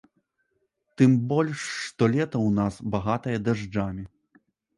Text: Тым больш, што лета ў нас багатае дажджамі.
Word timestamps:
Тым 1.01 1.11
больш, 1.31 1.57
што 1.81 2.07
лета 2.15 2.37
ў 2.41 2.49
нас 2.59 2.73
багатае 2.97 3.37
дажджамі. 3.51 4.03